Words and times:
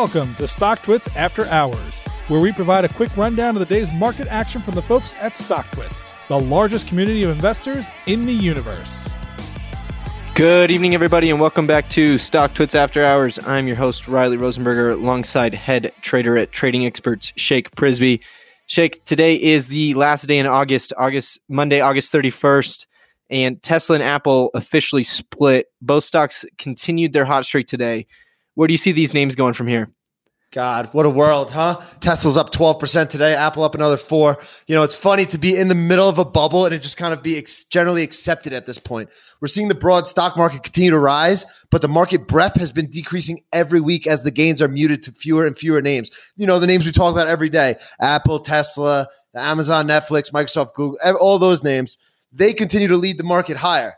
Welcome 0.00 0.34
to 0.36 0.44
StockTwits 0.44 1.14
After 1.14 1.44
Hours, 1.48 1.98
where 2.28 2.40
we 2.40 2.52
provide 2.52 2.86
a 2.86 2.88
quick 2.88 3.14
rundown 3.18 3.54
of 3.54 3.68
the 3.68 3.74
day's 3.74 3.92
market 3.92 4.28
action 4.28 4.62
from 4.62 4.74
the 4.74 4.80
folks 4.80 5.14
at 5.20 5.34
StockTwits, 5.34 6.00
the 6.26 6.40
largest 6.40 6.88
community 6.88 7.22
of 7.22 7.28
investors 7.28 7.86
in 8.06 8.24
the 8.24 8.32
universe. 8.32 9.10
Good 10.34 10.70
evening, 10.70 10.94
everybody, 10.94 11.28
and 11.28 11.38
welcome 11.38 11.66
back 11.66 11.86
to 11.90 12.14
StockTwits 12.14 12.74
After 12.74 13.04
Hours. 13.04 13.38
I'm 13.46 13.66
your 13.66 13.76
host, 13.76 14.08
Riley 14.08 14.38
Rosenberger, 14.38 14.92
alongside 14.92 15.52
head 15.52 15.92
trader 16.00 16.38
at 16.38 16.50
Trading 16.50 16.86
Experts, 16.86 17.34
Shake 17.36 17.70
Prisby. 17.72 18.20
Shake, 18.68 19.04
today 19.04 19.34
is 19.34 19.68
the 19.68 19.92
last 19.92 20.26
day 20.26 20.38
in 20.38 20.46
August, 20.46 20.94
August 20.96 21.40
Monday, 21.46 21.82
August 21.82 22.10
31st, 22.10 22.86
and 23.28 23.62
Tesla 23.62 23.96
and 23.96 24.02
Apple 24.02 24.50
officially 24.54 25.04
split. 25.04 25.66
Both 25.82 26.04
stocks 26.04 26.46
continued 26.56 27.12
their 27.12 27.26
hot 27.26 27.44
streak 27.44 27.66
today. 27.66 28.06
Where 28.54 28.66
do 28.66 28.74
you 28.74 28.78
see 28.78 28.92
these 28.92 29.14
names 29.14 29.36
going 29.36 29.54
from 29.54 29.68
here? 29.68 29.90
God, 30.52 30.88
what 30.90 31.06
a 31.06 31.10
world, 31.10 31.52
huh? 31.52 31.80
Tesla's 32.00 32.36
up 32.36 32.52
12% 32.52 33.08
today, 33.08 33.36
Apple 33.36 33.62
up 33.62 33.76
another 33.76 33.96
4. 33.96 34.36
You 34.66 34.74
know, 34.74 34.82
it's 34.82 34.96
funny 34.96 35.24
to 35.26 35.38
be 35.38 35.56
in 35.56 35.68
the 35.68 35.76
middle 35.76 36.08
of 36.08 36.18
a 36.18 36.24
bubble 36.24 36.66
and 36.66 36.74
it 36.74 36.82
just 36.82 36.96
kind 36.96 37.14
of 37.14 37.22
be 37.22 37.38
ex- 37.38 37.62
generally 37.62 38.02
accepted 38.02 38.52
at 38.52 38.66
this 38.66 38.76
point. 38.76 39.10
We're 39.40 39.46
seeing 39.46 39.68
the 39.68 39.76
broad 39.76 40.08
stock 40.08 40.36
market 40.36 40.64
continue 40.64 40.90
to 40.90 40.98
rise, 40.98 41.46
but 41.70 41.82
the 41.82 41.88
market 41.88 42.26
breadth 42.26 42.58
has 42.58 42.72
been 42.72 42.90
decreasing 42.90 43.42
every 43.52 43.80
week 43.80 44.08
as 44.08 44.24
the 44.24 44.32
gains 44.32 44.60
are 44.60 44.66
muted 44.66 45.04
to 45.04 45.12
fewer 45.12 45.46
and 45.46 45.56
fewer 45.56 45.80
names. 45.80 46.10
You 46.36 46.48
know, 46.48 46.58
the 46.58 46.66
names 46.66 46.84
we 46.84 46.90
talk 46.90 47.12
about 47.12 47.28
every 47.28 47.48
day, 47.48 47.76
Apple, 48.00 48.40
Tesla, 48.40 49.06
Amazon, 49.36 49.86
Netflix, 49.86 50.32
Microsoft, 50.32 50.74
Google, 50.74 50.98
all 51.20 51.38
those 51.38 51.62
names, 51.62 51.96
they 52.32 52.52
continue 52.54 52.88
to 52.88 52.96
lead 52.96 53.18
the 53.18 53.24
market 53.24 53.56
higher. 53.56 53.94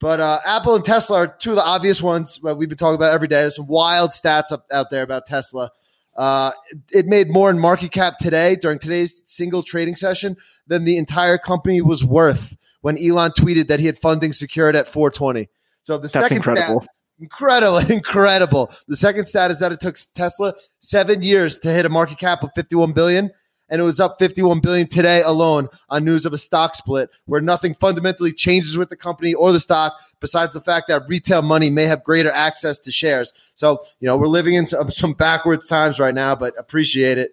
But 0.00 0.18
uh, 0.18 0.40
Apple 0.44 0.74
and 0.74 0.84
Tesla 0.84 1.18
are 1.18 1.26
two 1.28 1.50
of 1.50 1.56
the 1.56 1.64
obvious 1.64 2.02
ones 2.02 2.40
that 2.42 2.56
we've 2.56 2.68
been 2.68 2.76
talking 2.76 2.96
about 2.96 3.14
every 3.14 3.28
day. 3.28 3.42
There's 3.42 3.54
some 3.54 3.68
wild 3.68 4.10
stats 4.10 4.50
up 4.50 4.66
out 4.72 4.90
there 4.90 5.04
about 5.04 5.26
Tesla. 5.26 5.70
Uh, 6.16 6.52
it 6.92 7.06
made 7.06 7.30
more 7.30 7.50
in 7.50 7.58
market 7.58 7.90
cap 7.90 8.18
today 8.18 8.56
during 8.56 8.78
today's 8.78 9.22
single 9.24 9.62
trading 9.62 9.96
session 9.96 10.36
than 10.66 10.84
the 10.84 10.98
entire 10.98 11.38
company 11.38 11.80
was 11.80 12.04
worth 12.04 12.56
when 12.82 12.98
Elon 12.98 13.30
tweeted 13.32 13.68
that 13.68 13.80
he 13.80 13.86
had 13.86 13.98
funding 13.98 14.32
secured 14.32 14.76
at 14.76 14.86
420. 14.86 15.48
So 15.82 15.96
the 15.96 16.02
That's 16.02 16.12
second 16.12 16.36
incredible. 16.38 16.80
stat, 16.82 16.90
incredible, 17.18 17.78
incredible. 17.90 18.72
The 18.88 18.96
second 18.96 19.26
stat 19.26 19.50
is 19.50 19.60
that 19.60 19.72
it 19.72 19.80
took 19.80 19.96
Tesla 20.14 20.54
seven 20.80 21.22
years 21.22 21.58
to 21.60 21.70
hit 21.70 21.86
a 21.86 21.88
market 21.88 22.18
cap 22.18 22.42
of 22.42 22.50
51 22.54 22.92
billion 22.92 23.30
and 23.72 23.80
it 23.80 23.84
was 23.84 23.98
up 23.98 24.20
51 24.20 24.60
billion 24.60 24.86
today 24.86 25.22
alone 25.22 25.68
on 25.88 26.04
news 26.04 26.24
of 26.24 26.32
a 26.32 26.38
stock 26.38 26.76
split 26.76 27.10
where 27.24 27.40
nothing 27.40 27.74
fundamentally 27.74 28.32
changes 28.32 28.76
with 28.76 28.90
the 28.90 28.96
company 28.96 29.34
or 29.34 29.50
the 29.50 29.58
stock 29.58 29.98
besides 30.20 30.54
the 30.54 30.60
fact 30.60 30.86
that 30.86 31.02
retail 31.08 31.42
money 31.42 31.70
may 31.70 31.86
have 31.86 32.04
greater 32.04 32.30
access 32.30 32.78
to 32.78 32.92
shares 32.92 33.32
so 33.56 33.82
you 33.98 34.06
know 34.06 34.16
we're 34.16 34.28
living 34.28 34.54
in 34.54 34.66
some, 34.66 34.88
some 34.90 35.14
backwards 35.14 35.66
times 35.66 35.98
right 35.98 36.14
now 36.14 36.36
but 36.36 36.54
appreciate 36.56 37.18
it 37.18 37.32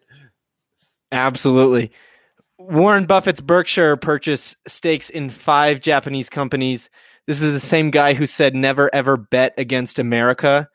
Absolutely. 1.11 1.91
Warren 2.57 3.05
Buffett's 3.05 3.41
Berkshire 3.41 3.97
purchase 3.97 4.55
stakes 4.67 5.09
in 5.09 5.29
five 5.29 5.81
Japanese 5.81 6.29
companies. 6.29 6.89
This 7.25 7.41
is 7.41 7.53
the 7.53 7.59
same 7.59 7.89
guy 7.89 8.13
who 8.13 8.27
said 8.27 8.53
never 8.55 8.93
ever 8.93 9.17
bet 9.17 9.53
against 9.57 9.99
America. 9.99 10.69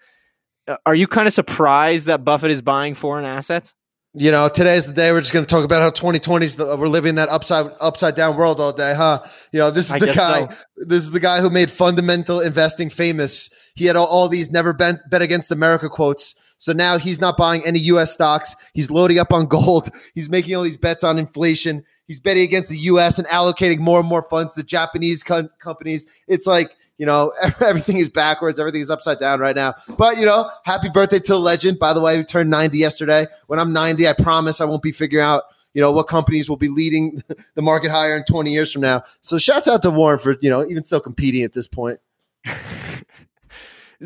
Uh, 0.67 0.77
Are 0.87 0.95
you 0.95 1.07
kind 1.07 1.29
of 1.29 1.35
surprised 1.35 2.07
that 2.07 2.25
Buffett 2.25 2.51
is 2.51 2.63
buying 2.63 2.95
foreign 2.95 3.25
assets? 3.25 3.75
You 4.15 4.31
know 4.31 4.49
today's 4.49 4.87
the 4.87 4.93
day 4.93 5.11
we're 5.11 5.21
just 5.21 5.33
going 5.33 5.45
to 5.45 5.49
talk 5.49 5.65
about 5.65 5.83
how 5.83 5.91
2020 5.91 6.47
is 6.47 6.57
we're 6.57 6.87
living 6.87 7.17
that 7.17 7.29
upside 7.29 7.67
upside 7.81 8.15
down 8.15 8.37
world 8.37 8.61
all 8.61 8.73
day 8.73 8.95
huh? 8.95 9.23
You 9.53 9.59
know 9.59 9.71
this 9.71 9.87
is 9.87 9.97
I 9.97 9.99
the 9.99 10.13
guy 10.13 10.49
so. 10.49 10.57
this 10.77 11.03
is 11.03 11.11
the 11.11 11.21
guy 11.21 11.41
who 11.41 11.51
made 11.51 11.71
fundamental 11.71 12.41
investing 12.41 12.91
famous. 12.91 13.51
He 13.75 13.87
had 13.87 13.97
all, 13.97 14.07
all 14.07 14.29
these 14.29 14.53
never 14.53 14.73
bet, 14.73 15.11
bet 15.11 15.21
against 15.21 15.51
america 15.51 15.89
quotes. 15.89 16.37
So 16.59 16.73
now 16.73 16.97
he's 16.97 17.21
not 17.21 17.37
buying 17.37 17.67
any 17.67 17.81
us 17.81 18.13
stocks. 18.15 18.55
He's 18.73 18.91
loading 18.91 19.19
up 19.19 19.33
on 19.33 19.47
gold. 19.49 19.91
He's 20.15 20.31
making 20.31 20.55
all 20.55 20.63
these 20.63 20.77
bets 20.77 21.03
on 21.03 21.19
inflation. 21.19 21.85
He's 22.07 22.21
betting 22.21 22.45
against 22.45 22.71
the 22.71 22.79
us 22.79 23.19
and 23.19 23.27
allocating 23.29 23.79
more 23.79 23.99
and 23.99 24.09
more 24.09 24.23
funds 24.31 24.55
to 24.55 24.63
japanese 24.63 25.23
com- 25.25 25.51
companies. 25.59 26.07
It's 26.29 26.47
like 26.47 26.77
you 26.99 27.07
know, 27.07 27.33
everything 27.61 27.99
is 27.99 28.09
backwards. 28.09 28.61
Everything 28.61 28.81
is 28.81 28.91
upside 28.91 29.21
down 29.21 29.41
right 29.41 29.57
now. 29.57 29.75
But, 29.97 30.19
you 30.19 30.27
know, 30.27 30.51
happy 30.65 30.89
birthday 30.89 31.19
to 31.21 31.35
a 31.35 31.37
legend. 31.37 31.79
By 31.79 31.93
the 31.93 32.01
way, 32.01 32.17
who 32.17 32.25
turned 32.25 32.51
90 32.51 32.79
yesterday. 32.79 33.27
When 33.47 33.59
I'm 33.59 33.73
90, 33.73 34.09
I 34.09 34.13
promise 34.13 34.61
I 34.61 34.65
won't 34.65 34.83
be 34.83 34.93
figuring 34.93 35.25
out, 35.25 35.45
you 35.73 35.83
know, 35.83 35.91
what 35.91 36.07
companies 36.07 36.49
will 36.49 36.57
be 36.57 36.69
leading 36.69 37.23
the 37.55 37.63
market 37.63 37.91
higher 37.91 38.17
in 38.17 38.25
20 38.25 38.53
years 38.53 38.73
from 38.73 38.83
now. 38.83 39.03
So 39.23 39.39
shouts 39.39 39.69
out 39.69 39.83
to 39.83 39.91
Warren 39.91 40.19
for, 40.19 40.37
you 40.41 40.51
know, 40.51 40.65
even 40.65 40.85
still 40.85 41.01
competing 41.01 41.43
at 41.43 41.53
this 41.53 41.67
point. 41.67 42.01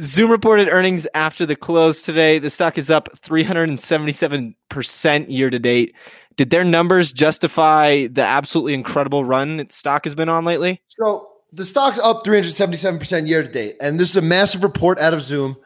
Zoom 0.01 0.31
reported 0.31 0.69
earnings 0.71 1.09
after 1.15 1.45
the 1.45 1.57
close 1.57 2.03
today. 2.03 2.39
The 2.39 2.51
stock 2.51 2.79
is 2.79 2.89
up 2.89 3.09
377% 3.21 5.27
year 5.29 5.51
to 5.51 5.59
date. 5.59 5.93
Did 6.37 6.51
their 6.51 6.63
numbers 6.63 7.11
justify 7.11 8.07
the 8.07 8.23
absolutely 8.23 8.75
incredible 8.75 9.25
run 9.25 9.59
its 9.59 9.75
stock 9.75 10.05
has 10.05 10.15
been 10.15 10.29
on 10.29 10.45
lately? 10.45 10.81
So 10.87 11.28
the 11.53 11.65
stock's 11.65 11.99
up 11.99 12.25
377% 12.25 13.29
year 13.29 13.43
to 13.43 13.49
date. 13.49 13.77
And 13.81 13.99
this 13.99 14.11
is 14.11 14.17
a 14.17 14.23
massive 14.23 14.63
report 14.63 14.99
out 14.99 15.15
of 15.15 15.23
Zoom. 15.23 15.57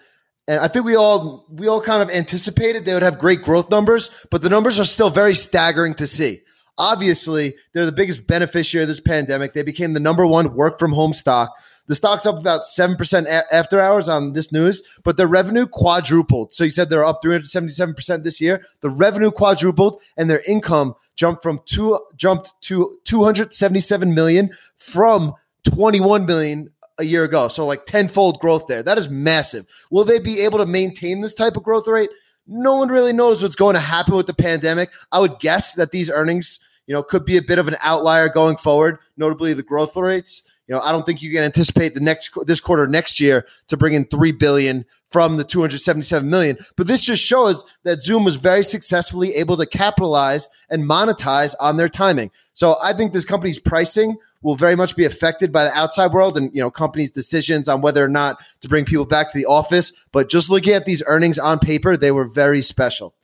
And 0.48 0.60
I 0.60 0.68
think 0.68 0.84
we 0.84 0.96
all 0.96 1.46
we 1.50 1.68
all 1.68 1.80
kind 1.80 2.02
of 2.02 2.10
anticipated 2.10 2.84
they 2.84 2.94
would 2.94 3.02
have 3.02 3.18
great 3.18 3.42
growth 3.42 3.70
numbers, 3.70 4.10
but 4.30 4.42
the 4.42 4.50
numbers 4.50 4.80
are 4.80 4.84
still 4.84 5.10
very 5.10 5.34
staggering 5.34 5.94
to 5.94 6.06
see. 6.06 6.42
Obviously, 6.78 7.54
they're 7.72 7.86
the 7.86 7.92
biggest 7.92 8.26
beneficiary 8.26 8.82
of 8.82 8.88
this 8.88 9.00
pandemic. 9.00 9.52
They 9.52 9.62
became 9.62 9.92
the 9.92 10.00
number 10.00 10.26
one 10.26 10.54
work 10.54 10.78
from 10.78 10.92
home 10.92 11.14
stock. 11.14 11.52
The 11.86 11.94
stock's 11.94 12.26
up 12.26 12.38
about 12.38 12.62
7% 12.62 13.26
a- 13.26 13.54
after 13.54 13.80
hours 13.80 14.08
on 14.08 14.32
this 14.32 14.52
news, 14.52 14.82
but 15.04 15.16
their 15.16 15.26
revenue 15.26 15.66
quadrupled. 15.66 16.54
So 16.54 16.64
you 16.64 16.70
said 16.70 16.88
they're 16.88 17.04
up 17.04 17.20
377% 17.22 18.24
this 18.24 18.40
year. 18.40 18.64
The 18.80 18.90
revenue 18.90 19.30
quadrupled 19.30 20.00
and 20.16 20.30
their 20.30 20.42
income 20.46 20.94
jumped 21.14 21.42
from 21.42 21.60
two 21.66 21.98
jumped 22.16 22.54
to 22.62 22.98
277 23.04 24.14
million 24.14 24.50
from 24.76 25.34
21 25.64 26.26
million 26.26 26.70
a 26.98 27.04
year 27.04 27.24
ago. 27.24 27.48
So 27.48 27.66
like 27.66 27.86
tenfold 27.86 28.38
growth 28.38 28.66
there. 28.66 28.82
That 28.82 28.98
is 28.98 29.08
massive. 29.08 29.66
Will 29.90 30.04
they 30.04 30.18
be 30.18 30.40
able 30.40 30.58
to 30.58 30.66
maintain 30.66 31.20
this 31.20 31.34
type 31.34 31.56
of 31.56 31.62
growth 31.62 31.88
rate? 31.88 32.10
No 32.46 32.76
one 32.76 32.88
really 32.88 33.12
knows 33.12 33.42
what's 33.42 33.56
going 33.56 33.74
to 33.74 33.80
happen 33.80 34.14
with 34.14 34.26
the 34.26 34.34
pandemic. 34.34 34.90
I 35.12 35.20
would 35.20 35.38
guess 35.38 35.74
that 35.74 35.90
these 35.90 36.10
earnings, 36.10 36.58
you 36.86 36.94
know, 36.94 37.02
could 37.02 37.24
be 37.24 37.36
a 37.36 37.42
bit 37.42 37.58
of 37.58 37.68
an 37.68 37.76
outlier 37.82 38.28
going 38.28 38.56
forward, 38.56 38.98
notably 39.16 39.54
the 39.54 39.62
growth 39.62 39.96
rates. 39.96 40.42
You 40.66 40.74
know, 40.74 40.80
I 40.80 40.92
don't 40.92 41.04
think 41.04 41.22
you 41.22 41.32
can 41.32 41.44
anticipate 41.44 41.94
the 41.94 42.00
next 42.00 42.30
this 42.46 42.60
quarter 42.60 42.86
next 42.86 43.20
year 43.20 43.46
to 43.68 43.76
bring 43.76 43.94
in 43.94 44.04
3 44.06 44.32
billion 44.32 44.84
from 45.10 45.36
the 45.36 45.44
277 45.44 46.28
million. 46.28 46.56
But 46.76 46.86
this 46.86 47.04
just 47.04 47.22
shows 47.22 47.64
that 47.84 48.00
Zoom 48.00 48.24
was 48.24 48.36
very 48.36 48.64
successfully 48.64 49.34
able 49.34 49.56
to 49.58 49.66
capitalize 49.66 50.48
and 50.70 50.84
monetize 50.84 51.54
on 51.60 51.76
their 51.76 51.88
timing. 51.88 52.30
So 52.54 52.76
I 52.82 52.92
think 52.92 53.12
this 53.12 53.24
company's 53.24 53.58
pricing 53.58 54.16
will 54.42 54.56
very 54.56 54.76
much 54.76 54.96
be 54.96 55.04
affected 55.04 55.52
by 55.52 55.64
the 55.64 55.72
outside 55.72 56.12
world 56.12 56.36
and 56.36 56.50
you 56.54 56.60
know 56.60 56.70
companies' 56.70 57.10
decisions 57.10 57.68
on 57.68 57.80
whether 57.80 58.04
or 58.04 58.08
not 58.08 58.38
to 58.60 58.68
bring 58.68 58.84
people 58.84 59.04
back 59.04 59.32
to 59.32 59.38
the 59.38 59.46
office. 59.46 59.92
But 60.12 60.28
just 60.28 60.50
looking 60.50 60.74
at 60.74 60.84
these 60.84 61.02
earnings 61.06 61.38
on 61.38 61.58
paper, 61.58 61.96
they 61.96 62.10
were 62.10 62.24
very 62.24 62.62
special. 62.62 63.14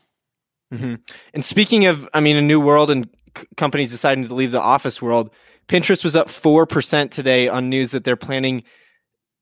hmm 0.72 0.94
And 1.34 1.44
speaking 1.44 1.86
of, 1.86 2.08
I 2.14 2.20
mean, 2.20 2.36
a 2.36 2.42
new 2.42 2.60
world 2.60 2.90
and 2.90 3.08
companies 3.56 3.90
deciding 3.90 4.26
to 4.28 4.34
leave 4.34 4.52
the 4.52 4.60
office 4.60 5.02
world, 5.02 5.30
Pinterest 5.68 6.02
was 6.02 6.16
up 6.16 6.28
4% 6.28 7.10
today 7.10 7.48
on 7.48 7.68
news 7.68 7.90
that 7.90 8.04
they're 8.04 8.16
planning, 8.16 8.64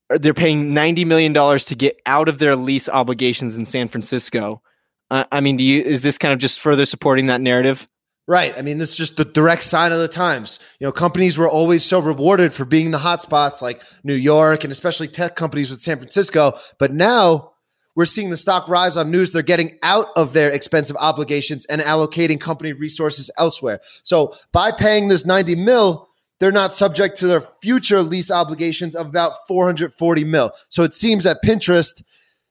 they're 0.09 0.33
paying 0.33 0.73
$90 0.73 1.05
million 1.05 1.33
to 1.33 1.75
get 1.75 1.99
out 2.05 2.27
of 2.27 2.39
their 2.39 2.55
lease 2.55 2.89
obligations 2.89 3.55
in 3.55 3.65
San 3.65 3.87
Francisco. 3.87 4.61
Uh, 5.09 5.23
I 5.31 5.39
mean, 5.39 5.55
do 5.55 5.63
you, 5.63 5.81
is 5.81 6.03
this 6.03 6.17
kind 6.17 6.33
of 6.33 6.39
just 6.39 6.59
further 6.59 6.85
supporting 6.85 7.27
that 7.27 7.39
narrative? 7.39 7.87
Right. 8.29 8.53
I 8.57 8.61
mean, 8.61 8.77
this 8.77 8.91
is 8.91 8.97
just 8.97 9.15
the 9.15 9.23
direct 9.23 9.63
sign 9.63 9.93
of 9.93 9.99
the 9.99 10.09
times. 10.09 10.59
You 10.79 10.87
know, 10.87 10.91
companies 10.91 11.37
were 11.37 11.49
always 11.49 11.85
so 11.85 11.99
rewarded 11.99 12.51
for 12.51 12.65
being 12.65 12.91
the 12.91 12.97
hotspots 12.97 13.61
like 13.61 13.81
New 14.03 14.15
York 14.15 14.65
and 14.65 14.71
especially 14.71 15.07
tech 15.07 15.37
companies 15.37 15.69
with 15.69 15.81
San 15.81 15.97
Francisco. 15.97 16.59
But 16.77 16.91
now 16.91 17.53
we're 17.95 18.05
seeing 18.05 18.29
the 18.29 18.35
stock 18.35 18.67
rise 18.67 18.97
on 18.97 19.11
news. 19.11 19.31
They're 19.31 19.41
getting 19.43 19.79
out 19.81 20.09
of 20.17 20.33
their 20.33 20.49
expensive 20.49 20.97
obligations 20.97 21.65
and 21.67 21.81
allocating 21.81 22.39
company 22.39 22.73
resources 22.73 23.31
elsewhere. 23.37 23.79
So 24.03 24.35
by 24.51 24.73
paying 24.73 25.07
this 25.07 25.25
90 25.25 25.55
mil, 25.55 26.09
they're 26.39 26.51
not 26.51 26.73
subject 26.73 27.17
to 27.19 27.27
their 27.27 27.41
future 27.61 28.01
lease 28.01 28.29
obligations 28.29 28.93
of 28.93 29.07
about 29.07 29.47
440 29.47 30.25
mil. 30.25 30.51
So 30.67 30.83
it 30.83 30.93
seems 30.93 31.23
that 31.23 31.41
Pinterest 31.43 32.03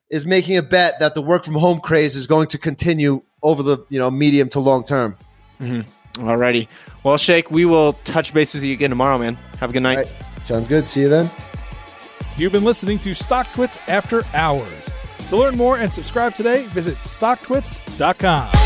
is 0.08 0.24
making 0.24 0.56
a 0.56 0.62
bet 0.62 0.98
that 1.00 1.14
the 1.14 1.22
work 1.22 1.44
from 1.44 1.54
home 1.54 1.80
craze 1.80 2.16
is 2.16 2.26
going 2.26 2.46
to 2.48 2.58
continue 2.58 3.22
over 3.42 3.62
the, 3.62 3.84
you 3.90 3.98
know, 3.98 4.10
medium 4.10 4.48
to 4.48 4.60
long 4.60 4.84
term. 4.84 5.16
Mm-hmm. 5.60 6.26
Alrighty. 6.26 6.68
Well, 7.02 7.16
Shake, 7.16 7.50
we 7.50 7.64
will 7.64 7.92
touch 7.92 8.32
base 8.32 8.54
with 8.54 8.62
you 8.62 8.72
again 8.72 8.90
tomorrow, 8.90 9.18
man. 9.18 9.36
Have 9.60 9.70
a 9.70 9.72
good 9.72 9.82
night. 9.82 9.98
All 9.98 10.04
right. 10.04 10.42
Sounds 10.42 10.68
good. 10.68 10.88
See 10.88 11.02
you 11.02 11.08
then. 11.08 11.30
You've 12.36 12.52
been 12.52 12.64
listening 12.64 12.98
to 13.00 13.12
StockTwits 13.12 13.78
After 13.88 14.22
Hours. 14.34 14.90
To 15.28 15.36
learn 15.36 15.56
more 15.56 15.78
and 15.78 15.92
subscribe 15.92 16.34
today, 16.34 16.64
visit 16.66 16.96
StockTwits.com. 16.96 18.65